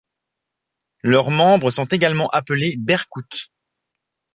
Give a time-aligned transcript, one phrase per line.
[1.03, 3.51] Leurs membres sont également appelés berkouts.